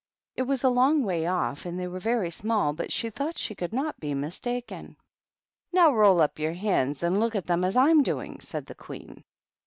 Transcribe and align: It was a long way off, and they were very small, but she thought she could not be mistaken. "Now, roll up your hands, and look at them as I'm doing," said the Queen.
It 0.35 0.41
was 0.49 0.63
a 0.63 0.69
long 0.69 1.03
way 1.03 1.27
off, 1.27 1.63
and 1.63 1.79
they 1.79 1.85
were 1.85 1.99
very 1.99 2.31
small, 2.31 2.73
but 2.73 2.91
she 2.91 3.11
thought 3.11 3.37
she 3.37 3.53
could 3.53 3.71
not 3.71 3.99
be 3.99 4.15
mistaken. 4.15 4.97
"Now, 5.71 5.93
roll 5.93 6.21
up 6.21 6.39
your 6.39 6.53
hands, 6.53 7.03
and 7.03 7.19
look 7.19 7.35
at 7.35 7.45
them 7.45 7.63
as 7.63 7.75
I'm 7.75 8.01
doing," 8.01 8.39
said 8.39 8.65
the 8.65 8.73
Queen. 8.73 9.23